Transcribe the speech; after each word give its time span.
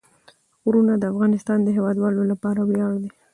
غرونه 0.63 0.93
د 0.97 1.03
افغانستان 1.13 1.59
د 1.63 1.67
هیوادوالو 1.77 2.21
لپاره 2.31 2.61
ویاړ 2.63 2.93
دی. 3.03 3.11